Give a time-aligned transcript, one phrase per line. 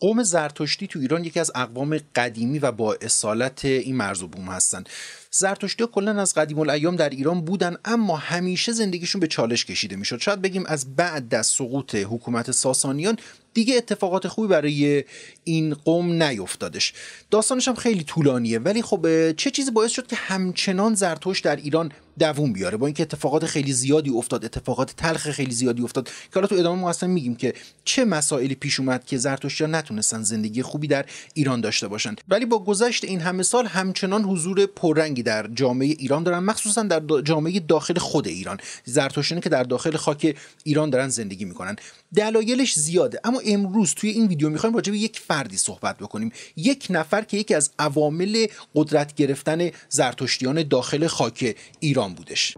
[0.00, 4.48] قوم زرتشتی تو ایران یکی از اقوام قدیمی و با اصالت این مرز و بوم
[4.48, 4.84] هستن.
[5.38, 9.96] زرتشتی ها کلا از قدیم الایام در ایران بودن اما همیشه زندگیشون به چالش کشیده
[9.96, 10.20] می‌شد.
[10.20, 13.16] شاید بگیم از بعد از سقوط حکومت ساسانیان
[13.56, 15.04] دیگه اتفاقات خوبی برای
[15.44, 16.92] این قوم نیفتادش.
[17.30, 21.92] داستانش هم خیلی طولانیه ولی خب چه چیزی باعث شد که همچنان زرتشت در ایران
[22.18, 26.46] دووم بیاره؟ با اینکه اتفاقات خیلی زیادی افتاد اتفاقات تلخ خیلی زیادی افتاد که حالا
[26.46, 30.86] تو ادامه ما اصلا میگیم که چه مسائلی پیش اومد که زرتشتیان نتونستن زندگی خوبی
[30.86, 32.16] در ایران داشته باشن.
[32.28, 37.02] ولی با گذشت این همه سال همچنان حضور پررنگی در جامعه ایران دارن مخصوصا در
[37.22, 38.58] جامعه داخل خود ایران.
[38.84, 41.76] زرتشتیانی که در داخل خاک ایران دارن زندگی می‌کنن.
[42.14, 46.32] دلایلش زیاده اما امروز توی این ویدیو می‌خوایم راجع به یک فردی صحبت بکنیم.
[46.56, 52.56] یک نفر که یکی از عوامل قدرت گرفتن زرتشتیان داخل خاک ایران بودش.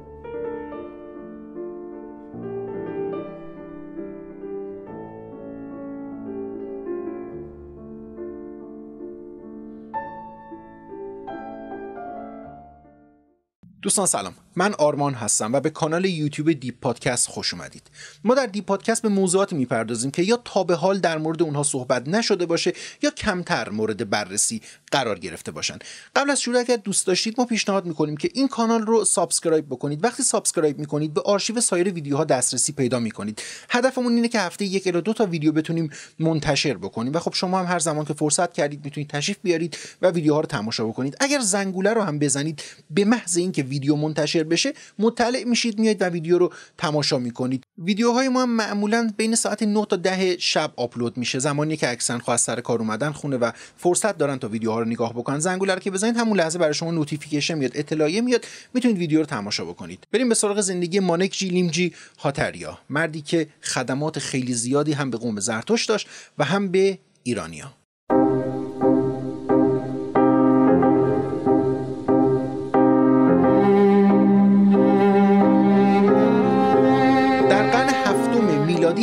[13.83, 14.35] دوستان سلام.
[14.57, 17.83] من آرمان هستم و به کانال یوتیوب Deep Podcast خوش اومدید.
[18.25, 21.63] ما در Deep Podcast به موضوعاتی می‌پردازیم که یا تا به حال در مورد اونها
[21.63, 25.79] صحبت نشده باشه یا کمتر مورد بررسی قرار گرفته باشن.
[26.17, 30.05] قبل از شروع اگر دوست داشتید ما پیشنهاد می‌کنیم که این کانال رو subscribe بکنید.
[30.05, 33.43] وقتی subscribe می‌کنید به آرشیو سایر ویدیوها دسترسی پیدا می‌کنید.
[33.71, 37.59] هدفمون اینه که هفته یک الی دو تا ویدیو بتونیم منتشر بکنیم و خب شما
[37.59, 41.17] هم هر زمان که فرصت کردید می‌تونید تشریف بیارید و ویدیوها رو تماشا بکنید.
[41.21, 46.05] اگر زنگوله رو هم بزنید به محض اینکه ویدیو منتشر بشه مطلع میشید میایید و
[46.05, 47.65] ویدیو رو تماشا می‌کنید.
[47.79, 51.39] ویدیوهای ما هم معمولا بین ساعت 9 تا 10 شب آپلود میشه.
[51.39, 55.13] زمانی که اکثرا از سر کار اومدن خونه و فرصت دارن تا ویدیوها رو نگاه
[55.13, 55.39] بکنن.
[55.39, 58.47] زنگوله رو که بزنید همون لحظه برای شما notification میاد اطلاعیه میاد.
[58.75, 60.07] می‌تونید ویدیو رو تماشا بکنید.
[60.13, 62.79] بریم به سراغ زندگی مانکجی لیمجی هاتریا.
[62.91, 67.73] مردی که خدمات خیلی زیادی هم به قوم زرتشت داشت و هم به ایرانیا.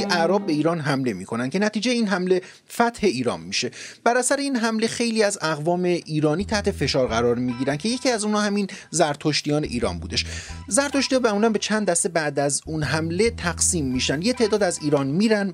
[0.03, 2.41] اعراب به ایران حمله می‌کنن که نتیجه این حمله
[2.72, 3.72] فتح ایران میشه.
[4.03, 8.23] بر اثر این حمله خیلی از اقوام ایرانی تحت فشار قرار می‌گیرن که یکی از
[8.23, 10.25] اونها همین زرتشتیان ایران بودش.
[10.67, 14.22] زرتشتیان معمولا به چند دسته بعد از اون حمله تقسیم میشن.
[14.22, 15.53] یه تعداد از ایران میرن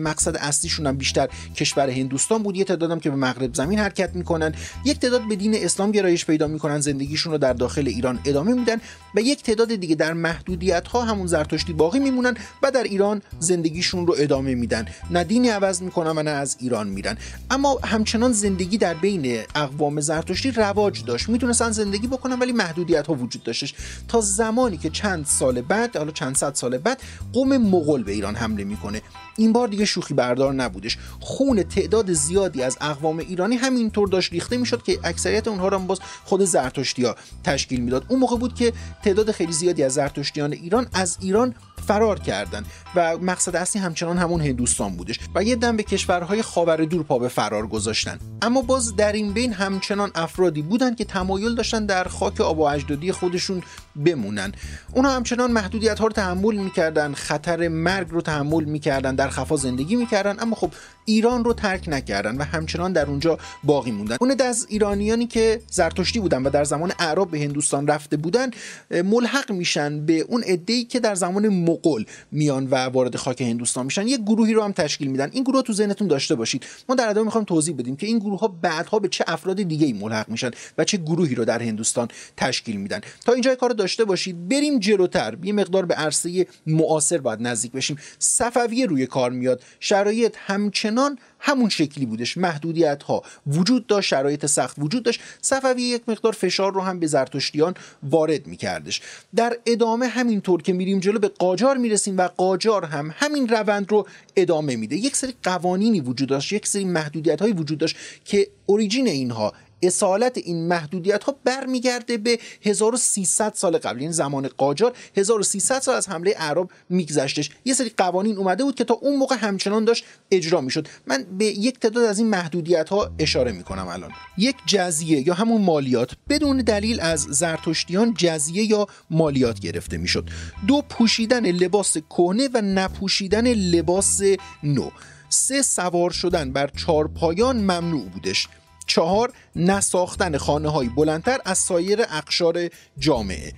[0.00, 2.56] مقصد اصلیشون هم بیشتر کشور هندوستان بود.
[2.56, 4.54] یه تعدادم که به مغرب زمین حرکت می‌کنن.
[4.84, 6.80] یک تعداد به دین اسلام گرایش پیدا می‌کنن.
[6.80, 8.80] زندگیشون رو در داخل ایران ادامه میدن
[9.14, 14.06] و یک تعداد دیگه در محدودیت ها همون زرتشتی باقی میمونن و در ایران زندگیشون
[14.06, 14.86] رو ادامه میدن.
[15.10, 17.16] نه دینی عوض می‌کنن و نه از ایران میرن.
[17.50, 21.28] اما همچنان زندگی در بین اقوام زرتشتی رواج داشت.
[21.28, 23.74] می‌تونستن زندگی بکنن ولی محدودیت ها وجود داشتش.
[24.08, 27.02] تا زمانی که چند سال بعد حالا چند صد سال بعد
[27.32, 29.02] قوم مغول به ایران حمله می‌کنه.
[29.36, 30.98] این بار دیگه شوخی بردار نبودش.
[31.20, 35.98] خون تعداد زیادی از اقوام ایرانی همینطور داشت ریخته می‌شد که اکثریت اونها را باز
[36.24, 38.04] خود زرتشتیا تشکیل می‌داد.
[38.08, 38.72] اون موقع بود که
[39.04, 41.54] تعداد خیلی زیادی از زرتشتیان ایران از ایران
[41.86, 42.64] فرار کردن.
[42.94, 45.20] و مقصد اصلی همچنان همون هندوستان بودش.
[45.34, 48.18] و یه دم به کشورهای خاور دور پا به فرار گذاشتن.
[48.42, 52.62] اما باز در این بین همچنان افرادی بودن که تمایل داشتن در خاک آب و
[52.62, 53.62] اجدادی خودشون
[54.04, 54.52] بمونن.
[54.92, 59.96] اونها همچنان محدودیت ها رو تحمل می‌کردن خطر مرگ رو تحمل می‌کردن در خفا زندگی
[59.96, 60.36] می‌کردن.
[60.38, 60.70] اما خب
[61.04, 64.16] ایران رو ترک نکردن و همچنان در اونجا باقی موندن.
[64.20, 68.50] اون از ایرانیانی که زرتشتی بودن و در زمان اعراب به هندوستان رفته بودن
[68.90, 74.08] ملحق میشن به اون عده‌ای که در زمان مغول میان و وارد خاک هندوستان میشن.
[74.08, 75.30] یه گروهی رو هم تشکیل میدن.
[75.32, 76.66] این گروه تو ذهنتون داشته باشید.
[76.88, 79.86] ما در ادامه می‌خوایم توضیح بدیم که این گروه ها بعدها به چه افراد دیگه
[79.86, 83.00] ای ملحق میشن و چه گروهی رو در هندوستان تشکیل میدن.
[83.24, 84.48] تا اینجا کار داشته باشید.
[84.48, 85.36] بریم جلوتر.
[85.42, 87.96] یه مقدار به عرصه معاصر باید نزدیک بشیم.
[88.18, 89.62] صفویه روی کار میاد.
[89.80, 95.20] شرایط همچنان همون شکلی بودش محدودیت ها وجود داشت شرایط سخت وجود داشت.
[95.42, 99.00] صفوی یک مقدار فشار رو هم به زرتشتیان وارد میکردش.
[99.36, 104.06] در ادامه همینطور که میریم جلو به قاجار می‌رسیم و قاجار هم همین روند رو
[104.36, 104.96] ادامه میده.
[104.96, 109.52] یک سری قوانینی وجود داشت یک سری محدودیت های وجود داشت که اوریجین اینها
[109.82, 114.00] اصالت این محدودیت ها برمیگرده به 1300 سال قبل.
[114.00, 117.50] یعنی زمان قاجار 1300 سال از حمله اعراب میگذشتش.
[117.64, 120.88] یه سری قوانین اومده بود که تا اون موقع همچنان داشت اجرا می‌شد.
[121.06, 124.10] من به یک تعداد از این محدودیت ها اشاره می‌کنم الان.
[124.38, 130.28] یک جزیه یا همون مالیات بدون دلیل از زرتشتیان جزیه یا مالیات گرفته می‌شد.
[130.66, 134.20] دو پوشیدن لباس کهنه و نپوشیدن لباس
[134.62, 134.90] نو.
[135.28, 138.48] سه سوار شدن بر چارپایان ممنوع بودش.
[138.90, 143.52] چهار نساختن خانه های بلندتر از سایر اقشار جامعه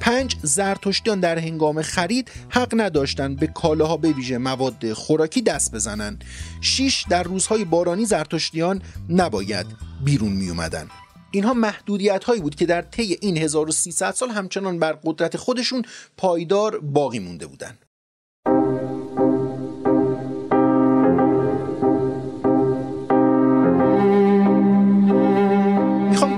[0.00, 6.24] پنج زرتشتیان در هنگام خرید حق نداشتند به کالاها به ویژه مواد خوراکی دست بزنند
[6.60, 9.66] 6 در روزهای بارانی زرتشتیان نباید
[10.04, 10.88] بیرون می اومدن.
[11.30, 15.84] اینها محدودیت هایی بود که در طی این 1300 سال همچنان بر قدرت خودشون
[16.16, 17.83] پایدار باقی مونده بودند.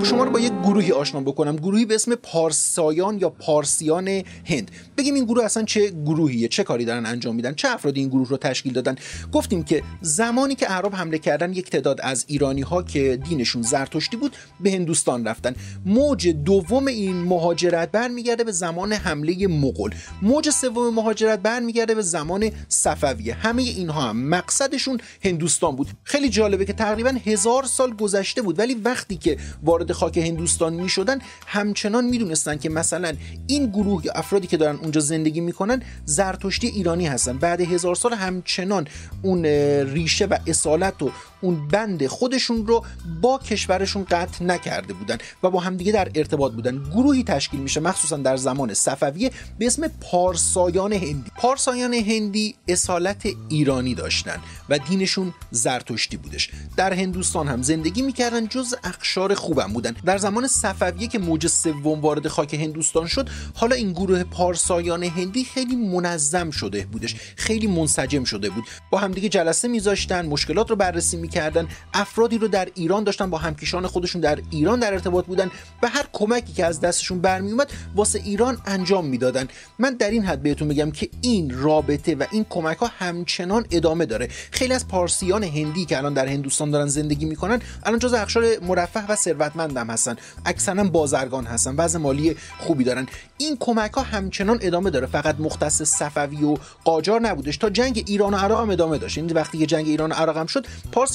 [0.07, 1.55] شما رو با یک گروهی آشنا بکنم.
[1.55, 4.07] گروهی به اسم پارسایان یا پارسیان
[4.45, 4.71] هند.
[4.97, 8.29] بگیم این گروه اصلا چه گروهیه؟ چه کاری دارن انجام میدن؟ چه افرادی این گروه
[8.29, 8.95] رو تشکیل دادن؟
[9.31, 14.17] گفتیم که زمانی که اعراب حمله کردن یک تعداد از ایرانی ها که دینشون زرتشتی
[14.17, 15.55] بود به هندوستان رفتن.
[15.85, 19.91] موج دوم این مهاجرت برمیگرده به زمان حمله مغول.
[20.21, 23.33] موج سوم مهاجرت برمیگرده به زمان صفویه.
[23.33, 25.87] همه اینها هم مقصدشون هندوستان بود.
[26.03, 28.59] خیلی جالبه که تقریبا هزار سال گذشته بود.
[28.59, 33.13] ولی وقتی که وارد خاک هندوستان می شدن همچنان می‌دونستن که مثلا
[33.47, 37.37] این گروه افرادی که دارن اونجا زندگی می‌کنن زرتشتی ایرانی هستن.
[37.37, 38.87] بعد هزار سال همچنان
[39.21, 41.11] اون ریشه و اصالت و
[41.41, 42.85] اون بند خودشون رو
[43.21, 46.83] با کشورشون قطع نکرده بودن و با همدیگه در ارتباط بودن.
[46.91, 51.31] گروهی تشکیل میشه مخصوصا در زمان صفویه به اسم پارسایان هندی.
[51.37, 54.37] پارسایان هندی اصالت ایرانی داشتن
[54.69, 56.49] و دینشون زرتشتی بودش.
[56.77, 59.95] در هندوستان هم زندگی می‌کردن جز اخشار خوبم بودن.
[60.05, 65.43] در زمان صفویه که موج سوم وارد خاک هندوستان شد حالا این گروه پارسایان هندی
[65.43, 68.63] خیلی منظم شده بودش خیلی منسجم شده بود.
[68.91, 71.67] با همدیگه جلسه میذاشتن مشکلات رو بررسی می‌کردن.
[71.93, 75.51] افرادی رو در ایران داشتن با همکیشان خودشون در ایران در ارتباط بودن
[75.83, 79.47] و هر کمکی که از دستشون برمیومد واسه ایران انجام می‌دادن.
[79.79, 84.05] من در این حد بهتون میگم که این رابطه و این کمک ها همچنان ادامه
[84.05, 84.27] داره.
[84.51, 89.05] خیلی از پارسیان هندی که الان در هندوستان دارن زندگی می‌کنن الان جز اقشار مرفه
[89.07, 90.15] و ثروتمند هم هستن.
[90.45, 93.07] اکثرا بازرگان هستن وضع مالی خوبی دارن.
[93.37, 95.07] این کمک ها همچنان ادامه داره.
[95.07, 97.57] فقط مختص صفوی و قاجار نبودش.
[97.57, 99.17] تا جنگ ایران و عراق هم ادامه داشت.
[99.17, 100.65] یعنی وقتی که جنگ ایران و عراق هم شد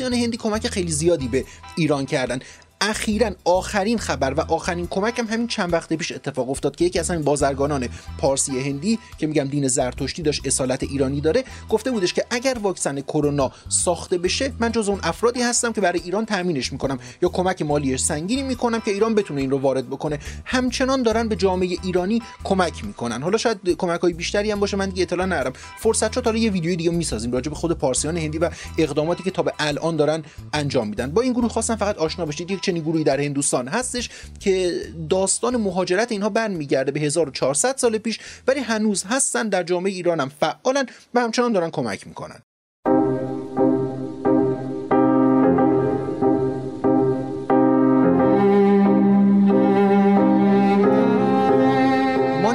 [0.03, 1.45] پارسیان هندی کمک خیلی زیادی به
[1.77, 2.41] ایران کردن.
[2.83, 6.99] اخیرا آخرین خبر و آخرین کمک هم همین چند وقت پیش اتفاق افتاد که یکی
[6.99, 7.89] از همین بازرگانان
[8.19, 13.01] پارسی هندی که میگم دین زرتشتی داشت اصالت ایرانی داره گفته بودش که اگر واکسن
[13.01, 16.99] کرونا ساخته بشه من جز اون افرادی هستم که برای ایران تامینش می‌کنم.
[17.23, 20.19] یا کمک مالیش سنگینی می‌کنم که ایران بتونه این رو وارد بکنه.
[20.45, 23.23] همچنان دارن به جامعه ایرانی کمک می‌کنن.
[23.23, 25.53] حالا شاید کمک های بیشتری هم باشه من دیگه اطلاع ندارم.
[25.79, 29.31] فرصت شد حالا یه ویدیو دیگه می‌سازیم راجع به خود پارسیان هندی و اقداماتی که
[29.31, 31.11] تا به الان دارن انجام میدن.
[31.11, 32.51] با این گروه خواستم فقط آشنا بشید.
[32.51, 34.11] یک چنین گروهی در هندوستان هستش
[34.41, 40.21] که داستان مهاجرت اینها برمیگرده به 1400 سال پیش ولی هنوز هستن در جامعه ایران
[40.21, 42.43] هم فعالن و همچنان دارن کمک می‌کنن.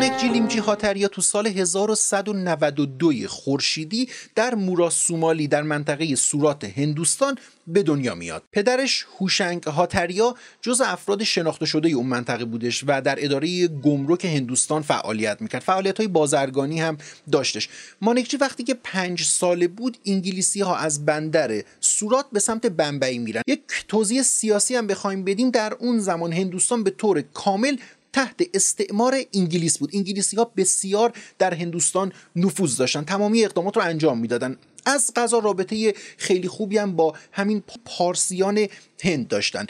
[0.05, 8.15] جیلیمجی هاتریا تو سال 1192 خورشیدی در مورا سومالی در منطقه سورات هندوستان به دنیا
[8.15, 8.43] میاد.
[8.51, 14.81] پدرش هوشنگ هاتریا جز افراد شناخته شده اون منطقه بودش و در اداره گمرک هندوستان
[14.81, 15.61] فعالیت می‌کرد.
[15.61, 16.97] فعالیت های بازرگانی هم
[17.31, 17.69] داشتش.
[18.01, 23.41] مانکچی وقتی که پنج ساله بود انگلیسی ها از بندر سورات به سمت بمبئی میرن.
[23.47, 27.77] یک توضیح سیاسی هم بخوایم بدیم در اون زمان هندوستان به طور کامل
[28.13, 29.89] تحت استعمار انگلیس بود.
[29.93, 33.03] انگلیسی ها بسیار در هندوستان نفوذ داشتن.
[33.03, 34.57] تمامی اقدامات رو انجام می‌دادن.
[34.85, 38.67] از غذا رابطه خیلی خوبی هم با همین پارسیان
[39.03, 39.65] هند داشتن.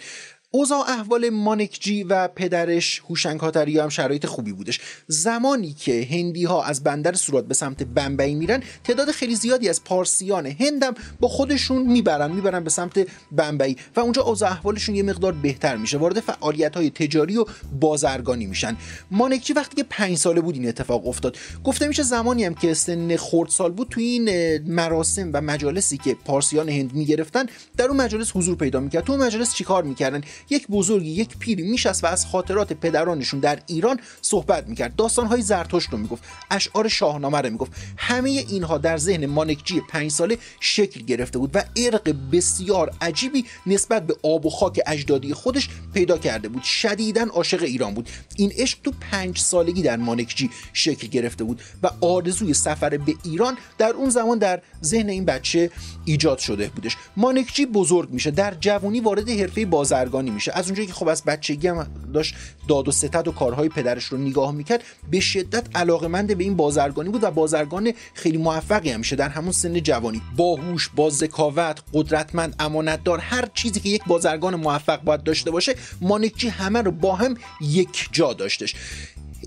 [0.52, 4.80] اوضاع احوال مانکجی و پدرش هوشنگ هاتری هم شرایط خوبی بودش.
[5.08, 9.84] زمانی که هندی ها از بندر سورات به سمت بمبئی میرن تعداد خیلی زیادی از
[9.84, 15.32] پارسیان هندم با خودشون می‌برن می‌برن به سمت بمبئی و اونجا اوضاع احوالشون یه مقدار
[15.32, 15.98] بهتر میشه.
[15.98, 17.46] وارد فعالیت های تجاری و
[17.80, 18.78] بازرگانی میشن.
[19.12, 21.38] مانکجی وقتی که پنج ساله بود این اتفاق افتاد.
[21.64, 23.18] گفته میشه زمانی هم که سن
[23.50, 27.46] سال بود توی این مراسم و مجالسی که پارسیان هند می‌گرفتن
[27.78, 29.04] در اون مجالس حضور پیدا می‌کرد.
[29.04, 33.60] تو اون مجالس چیکار می‌کردن؟ یک بزرگی یک پیری میشست و از خاطرات پدرانشون در
[33.68, 34.96] ایران صحبت می‌کرد.
[34.96, 36.24] داستانهای زرتشت رو می‌گفت.
[36.52, 37.72] اشعار شاهنامه رو می‌گفت.
[37.98, 44.08] همه اینها در ذهن مانکجی پنج ساله شکل گرفته بود و ارق بسیار عجیبی نسبت
[44.08, 46.64] به آب و خاک اجدادی خودش پیدا کرده بود.
[46.64, 48.10] شدیدا عاشق ایران بود.
[48.36, 53.58] این عشق تو پنج سالگی در مانکجی شکل گرفته بود و آرزوی سفر به ایران
[53.78, 55.72] در اون زمان در ذهن این بچه
[56.06, 56.98] ایجاد شده بودش.
[57.18, 58.32] مانکجی بزرگ میشه.
[58.32, 60.52] در جوانی وارد حرفه بازرگانی میشه.
[60.56, 62.36] از اونجایی که خب از بچگی هم داشت
[62.68, 67.10] داد و ستد و کارهای پدرش رو نگاه می‌کرد به شدت علاقمند به این بازرگانی
[67.10, 70.22] بود و بازرگان خیلی موفقی هم میشه در همون سن جوانی.
[70.36, 76.48] باهوش با ذکاوت قدرتمند امانتدار هر چیزی که یک بازرگان موفق باید داشته باشه مانکجی
[76.48, 78.76] همه رو با هم یک جا داشتش.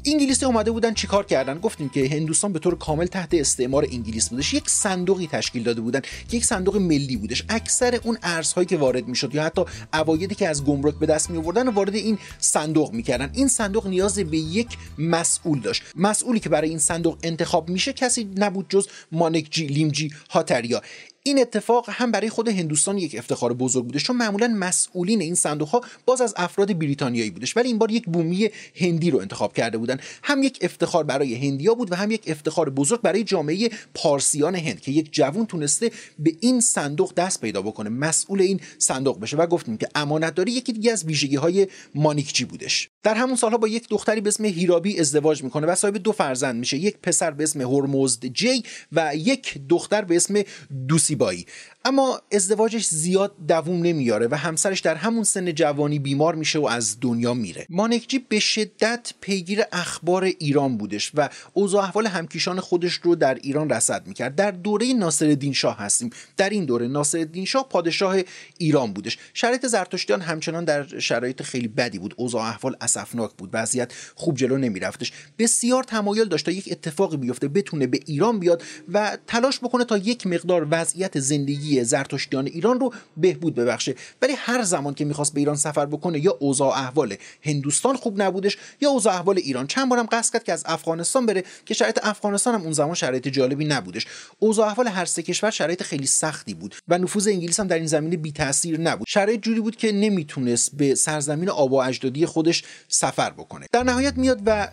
[0.04, 4.54] انگلیسی اومده بودن چیکار کردن؟ گفتیم که هندوستان به طور کامل تحت استعمار انگلیس بودش.
[4.54, 7.44] یک صندوقی تشکیل داده بودن که یک صندوق ملی بودش.
[7.48, 11.38] اکثر اون ارزهایی که وارد می‌شد یا حتی عوایدی که از گمرک به دست می
[11.38, 13.30] آوردن وارد این صندوق می‌کردن.
[13.34, 14.68] این صندوق نیاز به یک
[14.98, 15.82] مسئول داشت.
[15.96, 20.82] مسئولی که برای این صندوق انتخاب میشه کسی نبود جز مانکجی لیمجی هاتریا.
[21.22, 25.68] این اتفاق هم برای خود هندوستان یک افتخار بزرگ بوده چون معمولا مسئولین این صندوق
[25.68, 29.78] ها باز از افراد بریتانیایی بودش ولی این بار یک بومی هندی رو انتخاب کرده
[29.78, 30.00] بودن.
[30.22, 34.80] هم یک افتخار برای هندیا بود و هم یک افتخار بزرگ برای جامعه پارسیان هند
[34.80, 39.36] که یک جوون تونسته به این صندوق دست پیدا بکنه مسئول این صندوق بشه.
[39.36, 42.90] و گفتیم که امانتداری یکی دیگه از ویژگی های مانیکچی بودش.
[43.02, 46.56] در همون سالها با یک دختری به اسم هیرابی ازدواج می‌کنه و صاحب دو فرزند
[46.56, 46.76] میشه.
[46.76, 50.42] یک پسر به اسم هرمزد جی و یک دختر به اسم
[50.88, 51.46] دوسیبایی.
[51.84, 56.96] اما ازدواجش زیاد دووم نمیاره و همسرش در همون سن جوانی بیمار میشه و از
[57.00, 57.66] دنیا میره.
[57.68, 63.70] مانکجی به شدت پیگیر اخبار ایران بودش و اوضاع احوال همکیشان خودش رو در ایران
[63.70, 64.34] رصد می‌کرد.
[64.34, 66.10] در دوره ناصرالدین شاه هستیم.
[66.36, 68.16] در این دوره ناصرالدین شاه پادشاه
[68.58, 69.18] ایران بودش.
[69.34, 72.14] شرایط زرتشتیان همچنان در شرایط خیلی بدی بود.
[72.16, 73.50] اوضاع احوال اسفناک بود.
[73.52, 75.12] وضعیت خوب جلو نمیرفتش.
[75.38, 79.96] بسیار تمایل داشت تا یک اتفاقی بیفته بتونه به ایران بیاد و تلاش بکنه تا
[79.96, 83.94] یک مقدار وضعیت زندگی زرتشتیان ایران رو بهبود ببخشه.
[84.22, 88.58] ولی هر زمان که می‌خواست به ایران سفر بکنه یا اوضاع احوال هندوستان خوب نبودش
[88.80, 89.66] یا اوضاع احوال ایران.
[89.66, 93.28] چند بارم قصد کرد که از افغانستان بره که شرایط افغانستان هم اون زمان شرایط
[93.28, 94.06] جالبی نبودش.
[94.38, 97.86] اوضاع احوال هر سه کشور شرایط خیلی سختی بود و نفوذ انگلیس هم در این
[97.86, 99.06] زمینه بی تاثیر نبود.
[99.08, 103.66] شرایط جوری بود که نمی‌تونست به سرزمین آب و اجدادی خودش سفر بکنه.
[103.72, 104.68] در نهایت میاد و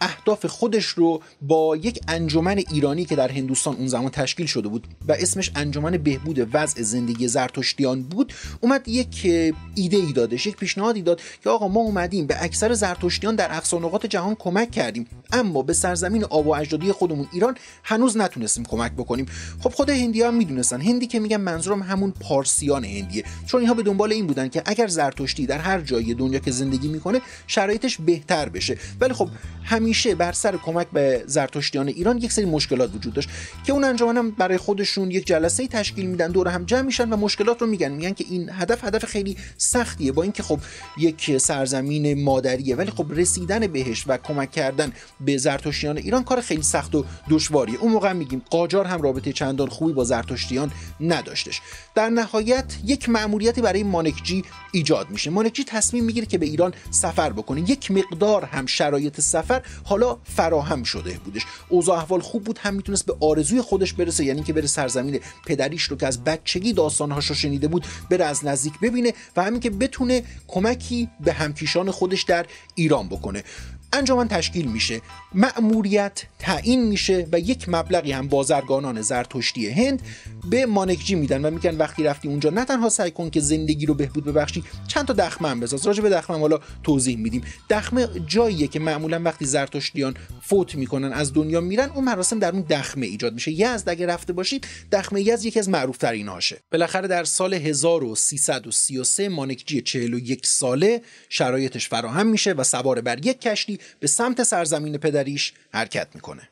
[0.00, 4.86] اهداف خودش رو با یک انجمن ایرانی که در هندوستان اون زمان تشکیل شده بود
[5.08, 9.26] و اسمش انجمن بهبود وضع زندگی زرتشتیان بود اومد یک
[9.74, 13.78] ایده ای دادش یک پیشنهادی داد که آقا ما اومدیم به اکثر زرتشتیان در اقصا
[13.78, 18.92] نقاط جهان کمک کردیم اما به سرزمین آب و اجدادی خودمون ایران هنوز نتونستیم کمک
[18.92, 19.26] بکنیم.
[19.60, 23.24] خب خود هندی هم می‌دونستن هندی که میگن منظورم همون پارسیان هندیه.
[23.46, 26.88] چون اینها به دنبال این بودن که اگر زرتشتی در هر جای دنیا که زندگی
[26.88, 28.78] می‌کنه شرایطش بهتر بشه.
[29.00, 29.28] ولی خب
[29.64, 33.28] همین همیشه بر سر کمک به زرتشتیان ایران یک سری مشکلات وجود داشت
[33.64, 37.16] که اون انجمن هم برای خودشون یک جلسه تشکیل میدن دور هم جمع میشن و
[37.16, 37.88] مشکلات رو میگن.
[37.92, 40.60] میگن که این هدف هدف خیلی سختیه با اینکه خب
[40.98, 46.62] یک سرزمین مادریه ولی خب رسیدن بهش و کمک کردن به زرتشتیان ایران کار خیلی
[46.62, 47.78] سخت و دشواریه.
[47.78, 51.60] اون موقع میگیم قاجار هم رابطه چندان خوبی با زرتشتیان نداشتش.
[51.94, 55.30] در نهایت یک مأموریتی برای مانکجی ایجاد میشه.
[55.30, 57.70] مانکجی تصمیم می‌گیره که به ایران سفر بکنه.
[57.70, 61.42] یک مقدار هم شرایط سفر حالا فراهم شده بودش.
[61.68, 65.82] اوضاع احوال خوب بود هم می‌تونست به آرزوی خودش برسه یعنی که بره سرزمین پدریش
[65.82, 69.70] رو که از بچگی داستانهاش رو شنیده بود بره از نزدیک ببینه و همین که
[69.70, 73.44] بتونه کمکی به همکیشان خودش در ایران بکنه.
[73.92, 75.00] انجمن تشکیل میشه.
[75.34, 80.02] مأموریت تعیین میشه و یک مبلغی هم بازرگانان زرتشتی هند
[80.50, 83.94] به مانکجی میدن و میگن وقتی رفتی اونجا نه تنها سعی کن که زندگی رو
[83.94, 85.86] بهبود ببخشی چند تا دخمه هم بساز.
[85.86, 87.42] راجع به دخمه حالا توضیح میدیم.
[87.70, 92.62] دخمه جاییه که معمولا وقتی زرتشتیان فوت می‌کنن از دنیا میرن اون مراسم در اون
[92.62, 93.52] دخمه ایجاد میشه.
[93.52, 96.58] یزد اگه رفته باشید دخمه یزد یکی از معروف ترین هاشه.
[96.72, 103.77] بالاخره در سال 1333 مانکجی 41 ساله شرایطش فراهم میشه و سوار بر یک کشتی
[104.00, 106.48] به سمت سرزمین پدریش حرکت می‌کنه.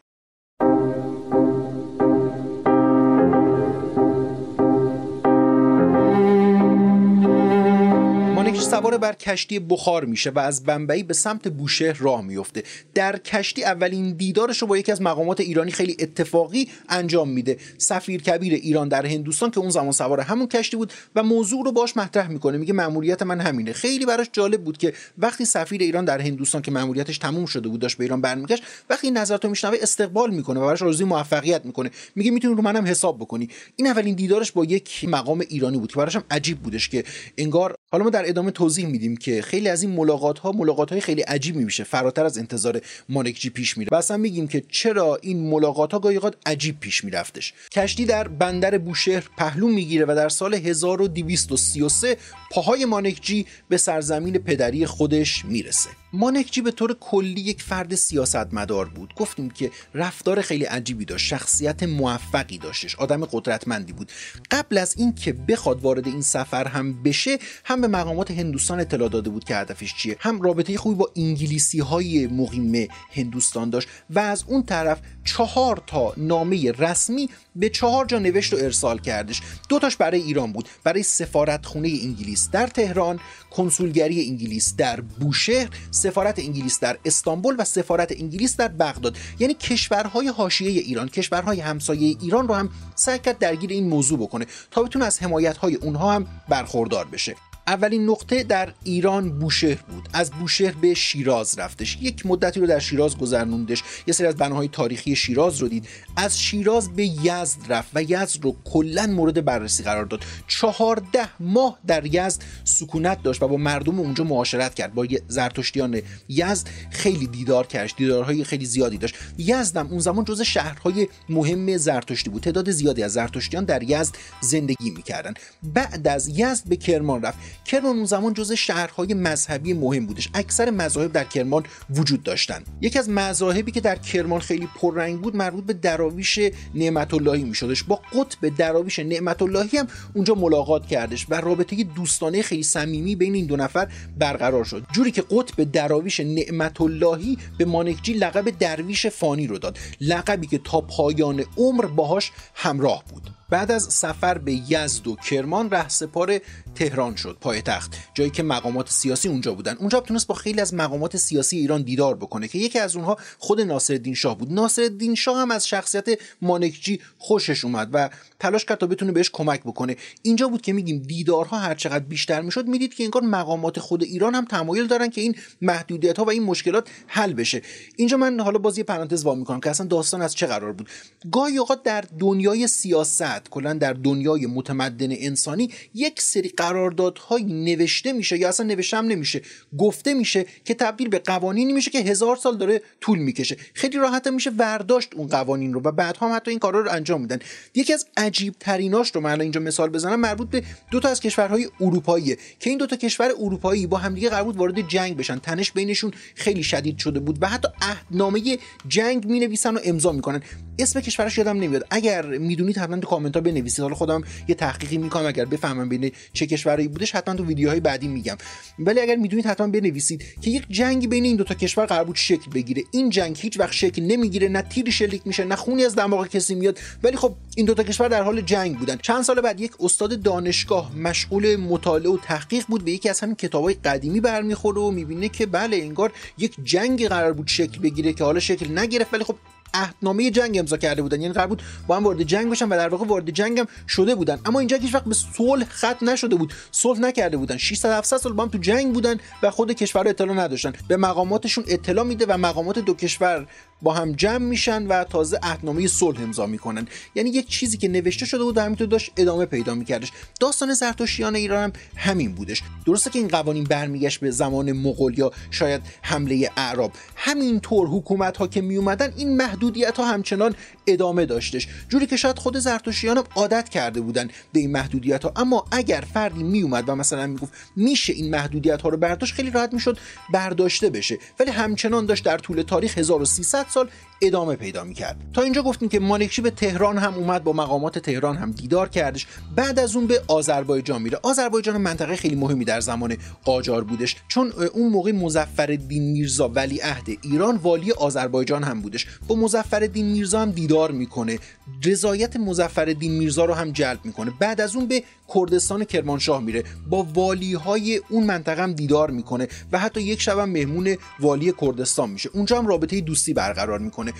[8.66, 12.62] سوار بر کشتی بخار میشه و از بمبئی به سمت بوشهر راه میفته.
[12.94, 17.56] در کشتی اولین دیدارش رو با یکی از مقامات ایرانی خیلی اتفاقی انجام میده.
[17.78, 21.72] سفیر کبیر ایران در هندوستان که اون زمان سوار همون کشتی بود و موضوع رو
[21.72, 22.58] باش مطرح می‌کنه.
[22.58, 23.72] میگه ماموریت من همینه.
[23.72, 27.80] خیلی براش جالب بود که وقتی سفیر ایران در هندوستان که ماموریتش تموم شده بود
[27.80, 31.90] داشت به ایران برمیگشت وقتی این نظرتو میشنوه استقبال می‌کنه و براش آرزوی موفقیت می‌کنه.
[32.14, 33.48] میگه می‌تونی رو منم حساب بکنی.
[33.76, 37.04] این اولین دیدارش با یک مقام ایرانی بود که براش عجیب بودش که
[37.38, 41.00] انگار حالا ما در ادامه توضیح میدیم که خیلی از این ملاقات ها ملاقات های
[41.00, 41.84] خیلی عجیبی میشه.
[41.84, 43.88] فراتر از انتظار مانکجی پیش میره.
[43.92, 47.54] و اصلا میگیم که چرا این ملاقات ها گاهی عجیب پیش میرفتش.
[47.72, 52.16] کشتی در بندر بوشهر پهلو می‌گیره و در سال 1233
[52.50, 55.90] پاهای مانکجی به سرزمین پدری خودش می‌رسه.
[56.16, 59.14] مانکجی به طور کلی یک فرد سیاستمدار بود.
[59.14, 64.12] گفتیم که رفتار خیلی عجیبی داشت شخصیت موفقی داشتش آدم قدرتمندی بود.
[64.50, 69.30] قبل از اینکه بخواد وارد این سفر هم بشه هم به مقامات هندوستان اطلاع داده
[69.30, 74.44] بود که هدفش چیه هم رابطه خوبی با انگلیسی های مقیم هندوستان داشت و از
[74.46, 79.42] اون طرف چهار تا نامه رسمی به چهار جا نوشت و ارسال کردش.
[79.68, 80.68] دو تاش برای ایران بود.
[80.84, 87.64] برای سفارت خونه انگلیس در تهران کنسولگری انگلیس در بوشهر سفارت انگلیس در استانبول و
[87.64, 89.16] سفارت انگلیس در بغداد.
[89.38, 94.46] یعنی کشورهای حاشیه ایران کشورهای همسایه ایران رو هم سعی کرد درگیر این موضوع بکنه
[94.70, 97.36] تا بتونه از حمایت های اونها هم برخوردار بشه.
[97.68, 100.08] اولین نقطه در ایران بوشهر بود.
[100.12, 101.98] از بوشهر به شیراز رفتش.
[102.00, 105.88] یک مدتی رو در شیراز گذرنوندش یه سری از بناهای تاریخی شیراز رو دید.
[106.16, 110.24] از شیراز به یزد رفت و یزد رو کلا مورد بررسی قرار داد.
[110.48, 112.42] چهارده ماه در یزد
[112.78, 114.94] سکونت داشت و با مردم اونجا معاشرت کرد.
[114.94, 119.14] با زرتشتیان یزد خیلی دیدار کرد دیدارهای خیلی زیادی داشت.
[119.38, 122.42] یزدم اون زمان جز شهرهای مهم زرتشتی بود.
[122.42, 125.34] تعداد زیادی از زرتشتیان در یزد زندگی می‌کردن.
[125.62, 127.38] بعد از یزد به کرمان رفت.
[127.64, 130.28] کرمان اون زمان جز شهرهای مذهبی مهم بودش.
[130.34, 132.62] اکثر مذاهب در کرمان وجود داشتن.
[132.80, 136.38] یکی از مذاهبی که در کرمان خیلی پررنگ بود مربوط به دراویش
[136.74, 137.82] نعمت اللهی میشدش.
[137.82, 143.34] با قطب دراویش نعمت اللهی هم اونجا ملاقات کردش و رابطه دوستانه خیلی صمیمی بین
[143.34, 144.86] این دو نفر برقرار شد.
[144.92, 149.78] جوری که قطب دراویش نعمت اللهی به مانکجی لقب درویش فانی رو داد.
[150.00, 153.35] لقبی که تا پایان عمر باهاش همراه بود.
[153.50, 156.40] بعد از سفر به یزد و کرمان رهسپار
[156.74, 157.94] تهران شد پایتخت.
[158.14, 159.76] جایی که مقامات سیاسی اونجا بودن.
[159.76, 163.60] اونجا تونست با خیلی از مقامات سیاسی ایران دیدار بکنه که یکی از اونها خود
[163.60, 164.52] ناصرالدین شاه بود.
[164.52, 166.06] ناصرالدین شاه هم از شخصیت
[166.42, 168.10] مانکجی خوشش اومد و
[168.40, 169.96] تلاش کرد تا بتونه بهش کمک بکنه.
[170.22, 174.34] اینجا بود که میگیم دیدارها هر چقدر بیشتر می‌شد می‌دید که انگار مقامات خود ایران
[174.34, 177.62] هم تمایل دارن که این محدودیت ها و این مشکلات حل بشه.
[177.96, 180.88] اینجا من حالا باز یه پرانتز وا می‌کنم که اصلا داستان از چه قرار بود.
[181.32, 188.38] گاهی اوقات در دنیای سیاست کلا در دنیای متمدن انسانی یک سری قراردادهایی نوشته میشه
[188.38, 189.42] یا اصلا نوشته هم نمیشه.
[189.78, 193.56] گفته میشه که تبدیل به قوانینی میشه که هزار سال داره طول می‌کشه.
[193.74, 197.20] خیلی راحت میشه برداشت اون قوانین رو و بعدها هم حتی این کارا رو انجام
[197.20, 197.38] میدن.
[197.74, 201.68] یکی از عجیب تریناش رو من اینجا مثال بزنم مربوط به دو تا از کشورهای
[201.80, 205.38] اروپاییه که این دو تا کشور اروپایی با همدیگه قرار بود وارد جنگ بشن.
[205.38, 210.42] تنش بینشون خیلی شدید شده بود و حتی عهدنامه جنگ می نویسن و امضا می‌کنن.
[210.78, 211.86] اسم کشورش یادم نمیاد.
[211.90, 213.82] اگر می‌دونید حتما کامنت ها بنویسید.
[213.82, 218.08] حالا خودم یه تحقیقی می‌کنم اگر بفهمم بین چه کشورایی بودش حتما تو ویدیوهای بعدی
[218.08, 218.36] میگم.
[218.78, 222.16] ولی اگر می‌دونید حتما بنویسید که یک جنگی بین این دو تا کشور قرار بود
[222.16, 222.82] شکل بگیره.
[222.90, 226.54] این جنگ هیچ وقت شکل نمی‌گیره نه تیری شلیک میشه نه خونی از دماغ کسی
[226.54, 226.78] میاد.
[227.02, 228.96] ولی خب این دو تا کشور در حال جنگ بودن.
[228.96, 233.34] چند سال بعد یک استاد دانشگاه مشغول مطالعه و تحقیق بود به یکی از همین
[233.36, 238.24] کتابای قدیمی برمیخوره و می‌بینه که بله انگار یک جنگی قرار بود شکل بگیره که
[238.24, 239.14] حالا شکل نگرفت.
[239.14, 239.36] ولی خب
[239.74, 241.20] عهدنامه جنگ امضا کرده بودن.
[241.20, 244.14] یعنی قرار بود با هم وارد جنگ بشن و در واقع وارد جنگ هم شده
[244.14, 244.40] بودن.
[244.44, 246.52] اما اینجا هیچ وقت به صلح خط نشده بود.
[246.70, 247.56] صلح نکرده بودن.
[247.56, 250.72] 600 700 سال با هم تو جنگ بودن و خود کشور اطلاع نداشتن.
[250.88, 253.46] به مقاماتشون اطلاع میده و مقامات دو کشور
[253.82, 256.88] با هم جمع میشن و تازه عهدنامه صلح امضا می‌کنن.
[257.14, 260.12] یعنی یک چیزی که نوشته شده بود همینطور داشت ادامه پیدا میکردش.
[260.40, 262.62] داستان زرتشتیان ایران هم همین بودش.
[262.86, 266.92] درسته که این قوانین برمیگشت به زمان مغول یا شاید حمله اعراب.
[267.16, 270.54] همینطور حکومت ها که میومدن این محدودیت ها همچنان
[270.86, 271.68] ادامه داشتش.
[271.88, 276.04] جوری که شاید خود زرتشتیان هم عادت کرده بودن به این محدودیت ها اما اگر
[276.14, 279.98] فردی میومد و مثلا می‌گفت میشه این محدودیت ها رو برداشت خیلی راحت می‌شد
[280.32, 281.18] برداشته بشه.
[281.40, 283.88] ولی همچنان داشت در طول تاریخ 1300 سال
[284.22, 285.16] ادامه پیدا می‌کرد.
[285.32, 289.26] تا اینجا گفتیم که مالکچی به تهران هم اومد با مقامات تهران هم دیدار کردش.
[289.56, 291.18] بعد از اون به آذربایجان میره.
[291.22, 294.16] آذربایجان منطقه خیلی مهمی در زمان قاجار بودش.
[294.28, 299.06] چون اون موقع مظفرالدین میرزا ولیعهد ایران والی آذربایجان هم بودش.
[299.28, 301.38] با مظفرالدین میرزا هم دیدار می‌کنه.
[301.84, 304.32] رضایت مظفرالدین میرزا رو هم جلب می‌کنه.
[304.38, 305.02] بعد از اون به
[305.34, 306.64] کردستان کرمانشاه میره.
[306.90, 311.52] با والی های اون منطقه هم دیدار می‌کنه و حتی یک شب هم مهمون والی
[311.60, 312.30] کردستان میشه.
[312.32, 314.12] اونجا هم رابطه دوستی برقرار می‌کنه.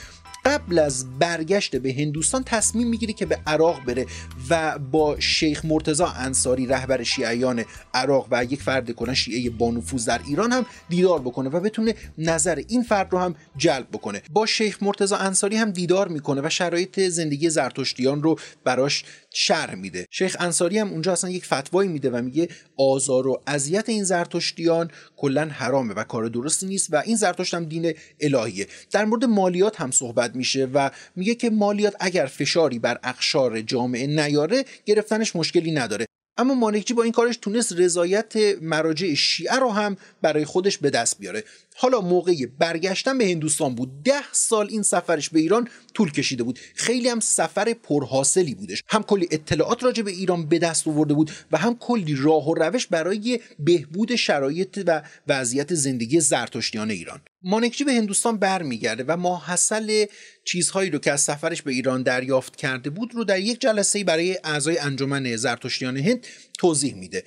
[0.47, 4.07] قبل از برگشت به هندوستان تصمیم می‌گیره که به عراق بره
[4.51, 10.21] و با شیخ مرتزا انصاری رهبر شیعیان عراق و یک فرد کنن شیعه بانفوذ در
[10.27, 14.23] ایران هم دیدار بکنه و بتونه نظر این فرد رو هم جلب بکنه.
[14.31, 19.05] با شیخ مرتزا انصاری هم دیدار می‌کنه و شرایط زندگی زرتشتیان رو براش
[19.37, 20.07] شرح میده.
[20.11, 24.91] شیخ انصاری هم اونجا اصلا یک فتوایی میده و میگه آزار و اذیت این زرتشتیان
[25.17, 28.67] کلا حرامه و کار درستی نیست و این زرتشت هم دین الهیه.
[28.91, 34.07] در مورد مالیات هم صحبت میشه و میگه که مالیات اگر فشاری بر اقشار جامعه
[34.07, 36.07] نیاره گرفتنش مشکلی نداره.
[36.39, 41.19] اما مانکجی با این کارش تونست رضایت مراجع شیعه رو هم برای خودش به دست
[41.19, 41.45] بیاره.
[41.77, 44.03] حالا موقع برگشتن به هندوستان بود.
[44.05, 46.59] ده سال این سفرش به ایران طول کشیده بود.
[46.75, 48.83] خیلی هم سفر پرحاصلی بودش.
[48.89, 52.55] هم کلی اطلاعات راجع به ایران به دست آورده بود و هم کلی راه و
[52.55, 57.21] روش برای بهبود شرایط و وضعیت زندگی زرتشتیان ایران.
[57.43, 60.07] مانکجی به هندوستان برمیگرده و ماحصل
[60.45, 64.39] چیزهایی رو که از سفرش به ایران دریافت کرده بود رو در یک جلسه برای
[64.45, 66.27] اعضای انجمن زرتشتیان هند
[66.59, 67.25] توضیح میده.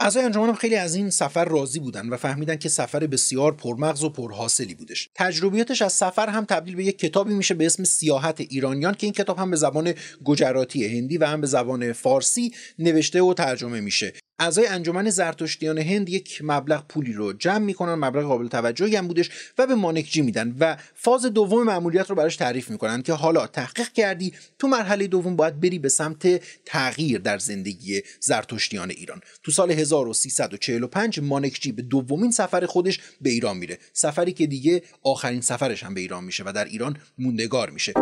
[0.00, 4.04] اعضای انجمن هم خیلی از این سفر راضی بودن و فهمیدن که سفر بسیار پرمغز
[4.04, 5.08] و پرحاصلی بودش.
[5.14, 9.14] تجربیاتش از سفر هم تبدیل به یک کتابی میشه به اسم سیاحت ایرانیان که این
[9.14, 9.94] کتاب هم به زبان
[10.24, 14.12] گجراتی هندی و هم به زبان فارسی نوشته و ترجمه میشه.
[14.42, 19.30] اعضای انجمن زرتشتیان هند یک مبلغ پولی رو جمع می‌کنن مبلغ قابل توجهی هم بودش
[19.58, 23.88] و به مانکجی میدن و فاز دوم مأموریت رو براش تعریف می‌کنن که حالا تحقیق
[23.88, 29.20] کردی تو مرحله دوم باید بری به سمت تغییر در زندگی زرتشتیان ایران.
[29.42, 33.78] تو سال 1345 مانکجی به دومین سفر خودش به ایران میره.
[33.92, 37.92] سفری که دیگه آخرین سفرش هم به ایران میشه و در ایران موندگار میشه.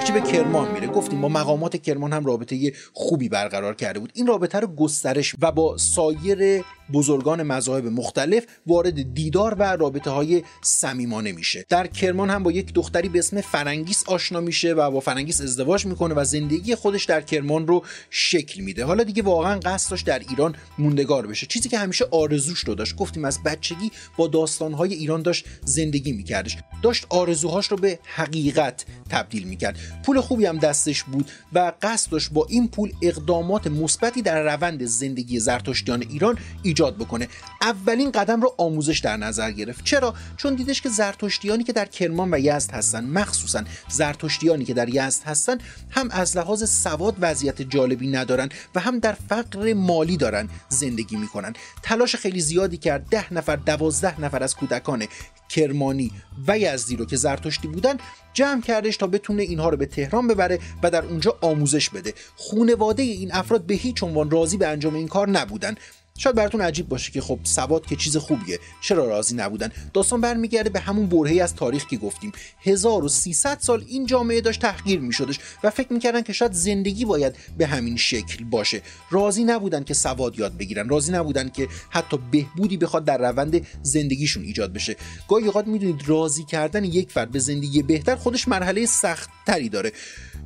[0.00, 0.86] مانکچی به کرمان میره.
[0.86, 4.12] گفتیم با مقامات کرمان هم رابطه خوبی برقرار کرده بود.
[4.14, 10.42] این رابطه رو گسترش و با سایر بزرگان مذاهب مختلف وارد دیدار و رابطه های
[10.62, 11.64] صمیمانه میشه.
[11.68, 15.86] در کرمان هم با یک دختری به اسم فرنگیس آشنا میشه و با فرنگیس ازدواج
[15.86, 18.84] می‌کنه و زندگی خودش در کرمان رو شکل میده.
[18.84, 21.46] حالا دیگه واقعا قصد داشت در ایران موندگار بشه.
[21.46, 22.96] چیزی که همیشه آرزوش رو داشت.
[22.96, 26.56] گفتیم از بچگی با داستانهای ایران داشت زندگی میکردش.
[26.82, 29.78] داشت آرزوهاش رو به حقیقت تبدیل می‌کرد.
[30.04, 35.38] پول خوبی هم دستش بود و قصد با این پول اقدامات مثبتی در روند زندگی
[35.38, 37.28] زرتشتیان ایران ایجاد بکنه.
[37.62, 39.84] اولین قدم رو آموزش در نظر گرفت.
[39.84, 44.88] چرا؟ چون دیدش که زرتشتیانی که در کرمان و یزد هستن مخصوصا زرتشتیانی که در
[44.88, 45.58] یزد هستن
[45.90, 51.52] هم از لحاظ سواد وضعیت جالبی ندارن و هم در فقر مالی دارن زندگی می‌کنن.
[51.82, 53.06] تلاش خیلی زیادی کرد.
[53.10, 55.06] ده نفر دوازده نفر از کودکان
[55.48, 56.12] کرمانی
[56.46, 57.96] و یزدی رو که زرتشتی بودن
[58.32, 62.14] جمع کردش تا بتونه اینها رو به تهران ببره و در اونجا آموزش بده.
[62.36, 65.74] خونواده این افراد به هیچ عنوان راضی به انجام این کار نبودن.
[66.20, 70.70] شاید براتون عجیب باشه که خب سواد که چیز خوبیه چرا راضی نبودن؟ داستان برمیگرده
[70.70, 72.32] به همون برهه از تاریخ که گفتیم.
[72.62, 77.66] 1300 سال این جامعه داشت تحقیر میشدش و فکر می‌کردن که شاید زندگی باید به
[77.66, 78.82] همین شکل باشه.
[79.10, 80.88] راضی نبودن که سواد یاد بگیرن.
[80.88, 84.96] راضی نبودن که حتی بهبودی بخواد در روند زندگیشون ایجاد بشه.
[85.28, 89.92] گاهی اوقات می‌دونید راضی کردن یک فرد به زندگی بهتر خودش مرحله سخت تری داره.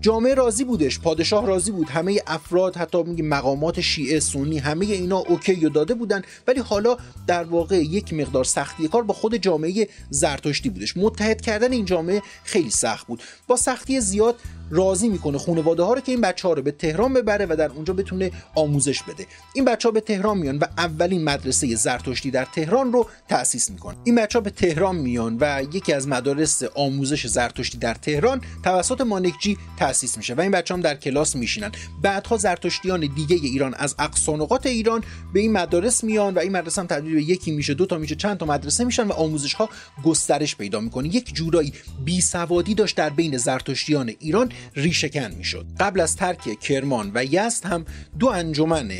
[0.04, 5.18] جامعه راضی بودش پادشاه راضی بود همه افراد حتی میگه مقامات شیعه سنی همه اینا
[5.18, 9.88] اوکی و داده بودن ولی حالا در واقع یک مقدار سختی کار با خود جامعه
[10.10, 10.96] زرتشتی بودش.
[10.96, 13.22] متحد کردن این جامعه خیلی سخت بود.
[13.46, 14.36] با سختی زیاد
[14.70, 17.70] راضی می‌کنه خانواده ها رو که این بچه ها رو به تهران ببره و در
[17.70, 19.26] اونجا بتونه آموزش بده.
[19.54, 23.96] این بچه ها به تهران میان و اولین مدرسه زرتشتی در تهران رو تأسیس می‌کنه
[24.04, 29.00] این بچه ها به تهران میان و یکی از مدارس آموزش زرتشتی در تهران توسط
[29.00, 31.72] مانکجی تأسیس میشه و این بچه هم در کلاس میشینن.
[32.02, 36.86] بعدها زرتشتیان دیگه ایران از اقصانقات ایران به این مدارس میان و این مدرسه هم
[36.86, 39.68] تبدیل به یکی میشه دو تا میشه چند تا مدرسه میشن و آموزش ها
[40.04, 41.72] گسترش پیدا می‌کنه یک جورایی
[42.04, 45.66] بی سوادی داشت در بین زرتشتیان ایران ریشهکن می‌شد.
[45.80, 47.84] قبل از ترک کرمان و یزد هم
[48.18, 48.90] دو انجمن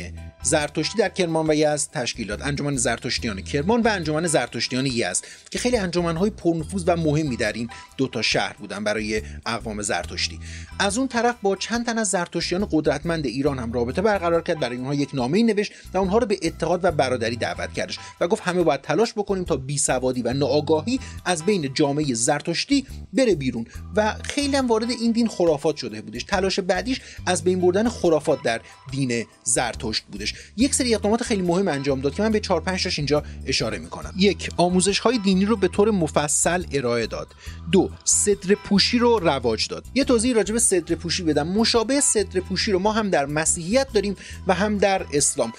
[0.45, 5.77] زرتشتی در کرمان و یزد تشکیلات انجمن زرتشتیان کرمان و انجمن زرتشتیان یزد که خیلی
[5.77, 10.39] انجمنهای پرنفوذ و مهمی در این دو تا شهر بودن برای اقوام زرتشتی.
[10.79, 14.59] از اون طرف با چند تن از زرتشتیان قدرتمند ایران هم رابطه برقرار کرد.
[14.59, 18.27] برای اونها یک نامه نوشت و اونها رو به اتحاد و برادری دعوت کردش و
[18.27, 23.65] گفت همه باید تلاش بکنیم تا بیسوادی و ناآگاهی از بین جامعه زرتشتی بره بیرون.
[23.95, 26.23] و خیلی هم وارد این دین خرافات شده بودش.
[26.23, 30.34] تلاش بعدیش از بین بردن خرافات در دین زرتشت بودش.
[30.57, 33.77] یک سری اقدامات خیلی مهم انجام داد که من به 4 5 تاش اینجا اشاره
[33.77, 34.13] می‌کنم.
[34.17, 37.27] یک آموزش های دینی رو به طور مفصل ارائه داد.
[37.71, 39.85] دو صدر پوشی رو رواج داد.
[39.95, 41.47] یه توضیح راجع به صدر پوشی بدم.
[41.47, 44.15] مشابه صدر پوشی رو ما هم در مسیحیت داریم
[44.47, 45.53] و هم در اسلام.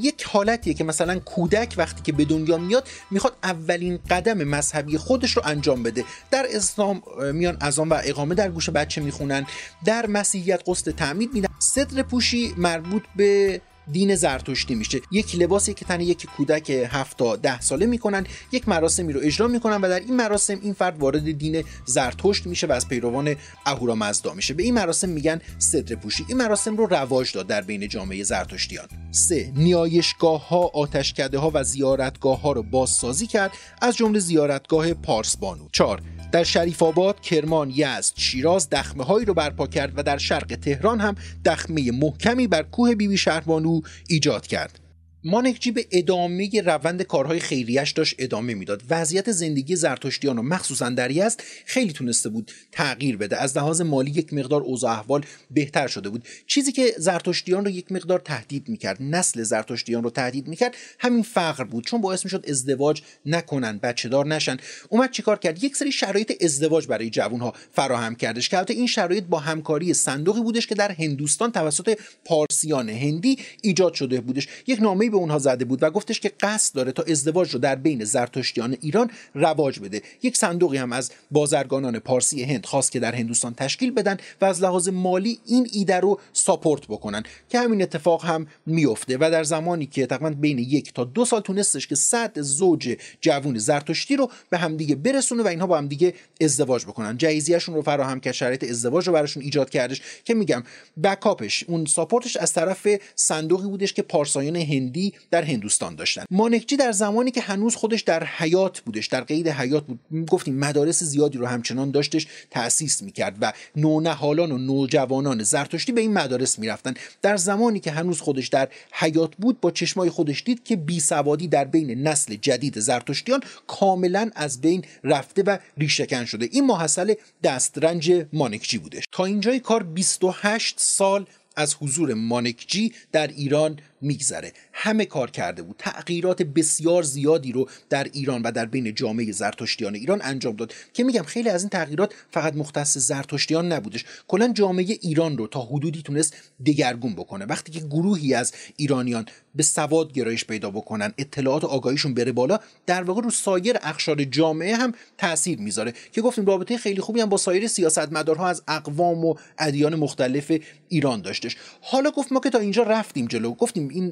[0.00, 5.36] یک حالتیه که مثلا کودک وقتی که به دنیا میاد می‌خواد اولین قدم مذهبی خودش
[5.36, 6.04] رو انجام بده.
[6.30, 9.46] در اسلام میان اذان و اقامه در گوش بچه می‌خونن.
[9.84, 11.48] در مسیحیت قسط تعمید میدن.
[11.58, 13.60] صدر پوشی مربوط به
[13.92, 15.00] دین زرتشتی میشه.
[15.12, 19.48] یک لباسی که تن یک کودک 7 تا 10 ساله می‌کنن یک مراسمی رو اجرا
[19.48, 24.34] می‌کنن و در این مراسم این فرد وارد دین زرتشت میشه و از پیروان اهورامزدا
[24.34, 24.54] میشه.
[24.54, 26.24] به این مراسم میگن صدر پوشی.
[26.28, 28.88] این مراسم رو رواج داد در بین جامعه زرتشتیان.
[29.10, 33.50] سه نیایشگاه ها آتشکده ها و زیارتگاه ها رو بازسازی کرد
[33.82, 39.66] از جمله زیارتگاه پارسبانو 4 در شریف آباد، کرمان، یزد، شیراز دخمه هایی رو برپا
[39.66, 41.14] کرد و در شرق تهران هم
[41.44, 44.80] دخمه محکمی بر کوه بیبی شهربانو ایجاد کرد.
[45.24, 48.82] مانکجی به ادامه روند کارهای خیریش داشت ادامه می‌داد.
[48.90, 53.36] وضعیت زندگی زرتشتیان و مخصوصا در یزد خیلی تونسته بود تغییر بده.
[53.36, 56.24] از لحاظ مالی یک مقدار اوضاع احوال بهتر شده بود.
[56.46, 61.64] چیزی که زرتشتیان رو یک مقدار تهدید می‌کرد نسل زرتشتیان رو تهدید می‌کرد همین فقر
[61.64, 61.86] بود.
[61.86, 64.56] چون باعث می‌شد ازدواج نکنن بچه دار نشن.
[64.88, 69.38] اومد چیکار کرد؟ یک سری شرایط ازدواج برای جوانها فراهم کردش که این شرایط با
[69.38, 74.48] همکاری صندوقی بودش که در هندوستان توسط پارسیان هندی ایجاد شده بودش.
[74.66, 77.74] یک نامه به اونها زده بود و گفتش که قصد داره تا ازدواج رو در
[77.74, 80.02] بین زرتشتیان ایران رواج بده.
[80.22, 84.62] یک صندوقی هم از بازرگانان پارسی هند خواست که در هندوستان تشکیل بدن و از
[84.62, 89.86] لحاظ مالی این ایده رو ساپورت بکنن که همین اتفاق هم میفته و در زمانی
[89.86, 94.58] که تقریبا بین یک تا دو سال تونستش که صد زوج جوون زرتشتی رو به
[94.58, 97.16] همدیگه برسونه و اینها با همدیگه ازدواج بکنن.
[97.16, 100.62] جایزیهشون رو فراهم کرد شرایط ازدواج رو براشون ایجاد کردش که میگم
[101.02, 104.97] بکاپش اون ساپورتش از طرف صندوقی بودش که پارسایان هندی
[105.30, 106.24] در هندوستان داشتن.
[106.30, 111.02] مانکجی در زمانی که هنوز خودش در حیات بودش در قید حیات بود گفتیم مدارس
[111.02, 116.94] زیادی رو همچنان داشتش تأسیس می‌کرد و نونهالان و نوجوانان زرتشتی به این مدارس می‌رفتن.
[117.22, 121.48] در زمانی که هنوز خودش در حیات بود با چشمای خودش دید که بی سوادی
[121.48, 126.48] در بین نسل جدید زرتشتیان کاملا از بین رفته و ریشهکن شده.
[126.52, 129.04] این محصل دسترنج مانکجی بودش.
[129.12, 134.52] تا اینجای کار 28 سال از حضور مانکجی در ایران میگذره.
[134.80, 135.76] همه کار کرده بود.
[135.78, 141.04] تغییرات بسیار زیادی رو در ایران و در بین جامعه زرتشتیان ایران انجام داد که
[141.04, 144.04] میگم خیلی از این تغییرات فقط مختص زرتشتیان نبودش.
[144.28, 146.36] کلا جامعه ایران رو تا حدودی تونست
[146.66, 147.44] دگرگون بکنه.
[147.44, 152.58] وقتی که گروهی از ایرانیان به سواد گرایش پیدا بکنن اطلاعات و آگاهیشون بره بالا
[152.86, 155.92] در واقع رو سایر اقشار جامعه هم تاثیر می‌ذاره.
[156.12, 160.52] که گفتیم رابطه خیلی خوبی هم با سایر سیاستمدارها از اقوام و ادیان مختلف
[160.88, 161.56] ایران داشتش.
[161.80, 163.54] حالا گفت ما که تا اینجا رفتیم جلو.
[163.54, 164.10] گفتیم این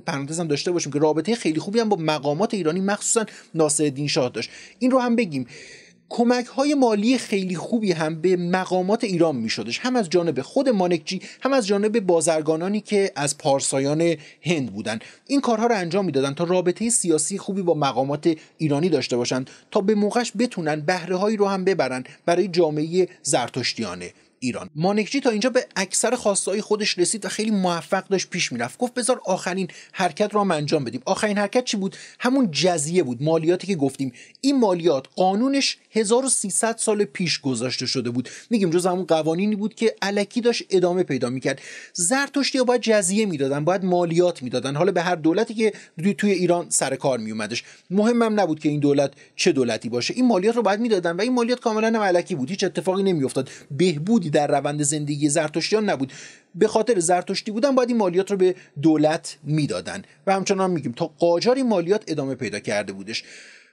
[0.56, 4.50] داشته باشیم که رابطه خیلی خوبی هم با مقامات ایرانی مخصوصا ناصرالدین شاه داشت.
[4.78, 5.46] این رو هم بگیم.
[6.08, 10.68] کمک های مالی خیلی خوبی هم به مقامات ایران می شدش هم از جانب خود
[10.68, 14.98] مانکجی هم از جانب بازرگانانی که از پارسایان هند بودن.
[15.26, 19.80] این کارها رو انجام می‌دادن تا رابطه سیاسی خوبی با مقامات ایرانی داشته باشن تا
[19.80, 24.12] به موقعش بتونن بهره هایی رو هم ببرن برای جامعه زرتشتیانه.
[24.40, 24.70] ایران.
[24.74, 28.78] مانکجی تا اینجا به اکثر خواستهای خودش رسید و خیلی موفق داشت پیش می‌رفت.
[28.78, 31.02] گفت بذار آخرین حرکت رو هم انجام بدیم.
[31.04, 33.22] آخرین حرکت چی بود؟ همون جزیه بود.
[33.22, 34.12] مالیاتی که گفتیم.
[34.40, 38.28] این مالیات قانونش 1300 سال پیش گذاشته شده بود.
[38.50, 41.60] میگیم جز همون قوانینی بود که علکی داشت ادامه پیدا می‌کرد.
[41.92, 44.76] زرتشتی باید جزیه می‌دادن باید مالیات می‌دادن.
[44.76, 45.72] حالا به هر دولتی که
[46.18, 50.14] توی ایران سر کار میومدش مهمم نبود که این دولت چه دولتی باشه.
[50.14, 52.50] این مالیات رو باید می‌دادن و این مالیات کاملا علکی بود.
[52.50, 53.50] هیچ اتفاقی نمیافتاد.
[54.26, 56.12] بهبودی در روند زندگی زرتشتیان نبود.
[56.54, 60.02] به خاطر زرتشتی بودن باید این مالیات رو به دولت می‌دادن.
[60.26, 63.24] و همچنان میگیم تا قاجار این مالیات ادامه پیدا کرده بودش.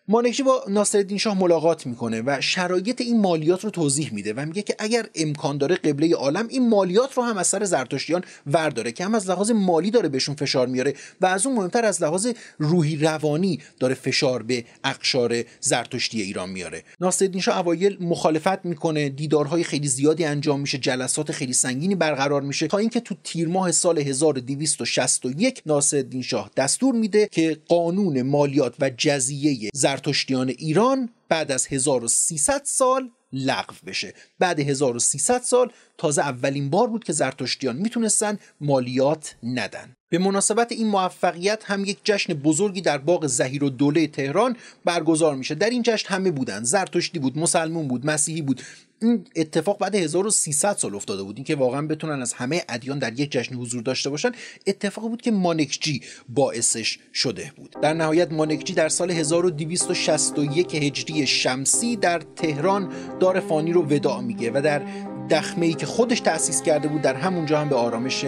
[0.07, 4.61] مانکشی با ناصرالدین شاه ملاقات می‌کنه و شرایط این مالیات رو توضیح میده و میگه
[4.61, 9.05] که اگر امکان داره قبله عالم این مالیات رو هم از سر زرتشتیان ورداره که
[9.05, 12.95] هم از لحاظ مالی داره بهشون فشار میاره و از اون مهمتر از لحاظ روحی
[12.95, 16.83] روانی داره فشار به اقشار زرتشتی ایران میاره.
[16.99, 22.67] ناصرالدین شاه اوایل مخالفت می‌کنه دیدارهای خیلی زیادی انجام میشه جلسات خیلی سنگینی برقرار میشه
[22.67, 28.91] تا اینکه تو تیر ماه سال 1261 ناصرالدین شاه دستور میده که قانون مالیات و
[28.97, 34.13] جزیه زرتشتیان ایران بعد از 1300 سال لغو بشه.
[34.39, 39.93] بعد 1300 سال تازه اولین بار بود که زرتشتیان می‌تونستن مالیات ندن.
[40.13, 45.35] به مناسبت این موفقیت هم یک جشن بزرگی در باغ زهیر و دوله تهران برگزار
[45.35, 45.55] میشه.
[45.55, 46.63] در این جشن همه بودن.
[46.63, 48.61] زرتشتی بود مسلمون بود مسیحی بود.
[49.01, 51.37] این اتفاق بعد 1300 سال افتاده بود.
[51.37, 54.31] این که واقعا بتونن از همه ادیان در یک جشن حضور داشته باشن
[54.67, 57.75] اتفاقی بود که مانکجی باعثش شده بود.
[57.81, 64.51] در نهایت مانکجی در سال 1261 هجری شمسی در تهران دار فانی رو وداع میگه
[64.51, 64.81] و در
[65.29, 68.25] دخمه ای که خودش تأسیس کرده بود در همونجا هم به آرامش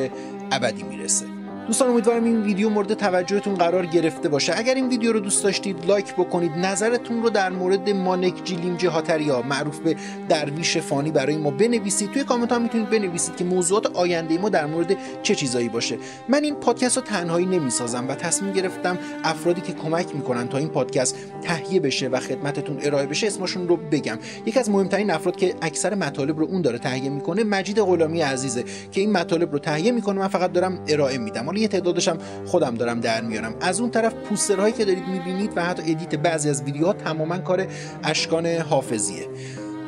[0.51, 1.34] ابدی می‌رسه.
[1.67, 4.53] دوستان امیدوارم این ویدیو مورد توجهتون قرار گرفته باشه.
[4.57, 6.51] اگر این ویدیو رو دوست داشتید لایک بکنید.
[6.51, 9.95] نظرتون رو در مورد مانک جیلیم جهاتریا معروف به
[10.29, 12.11] درویش فانی برای ما بنویسید.
[12.11, 15.97] توی کامنت ها می‌تونید بنویسید که موضوعات آینده ما در مورد چه چیزایی باشه.
[16.29, 20.67] من این پادکست رو تنهایی نمی‌سازم و تصمیم گرفتم افرادی که کمک می‌کنن تا این
[20.67, 24.17] پادکست تهیه بشه و خدمتتون ارائه بشه اسمشون رو بگم.
[24.45, 28.63] یکی از مهمترین افراد که اکثر مطالب رو اون داره تهیه می‌کنه مجید غلامی عزیزه
[28.91, 30.19] که این مطالب رو تهیه می‌کنه.
[30.19, 31.54] من فقط دارم ارائه میدم.
[31.61, 33.55] یه تعدادش هم خودم دارم در میارم.
[33.61, 37.67] از اون طرف پوسترهایی که دارید می‌بینید و حتی ادیت بعضی از ویدیوها تماما کار
[38.03, 39.27] اشکان حافظیه.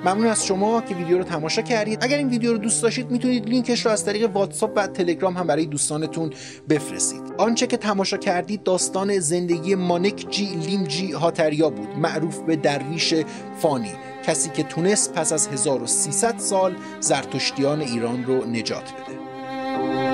[0.06, 2.04] ممنون از شما که ویدیو رو تماشا کردید.
[2.04, 5.48] اگر این ویدیو رو دوست داشتید می‌تونید لینکش رو از طریق واتساپ و تلگرام هم
[5.48, 6.30] برای دوستانتون
[6.70, 7.22] بفرستید.
[7.38, 11.88] آنچه که تماشا کردید داستان زندگی مانکجی لیمجی هاتریا بود.
[11.98, 13.14] معروف به درویش
[13.60, 13.92] فانی.
[14.26, 20.07] کسی که تونست پس از 1300 سال زرتشتیان ایران رو نجات بده.